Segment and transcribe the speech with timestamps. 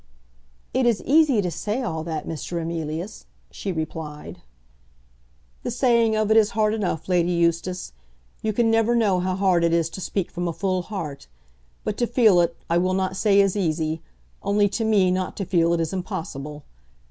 [0.73, 2.59] "It is easy to say all that, Mr.
[2.59, 4.41] Emilius," she replied.
[5.61, 7.93] "The saying of it is hard enough, Lady Eustace.
[8.41, 11.27] You can never know how hard it is to speak from a full heart.
[11.83, 14.01] But to feel it, I will not say is easy;
[14.41, 16.63] only to me, not to feel it is impossible.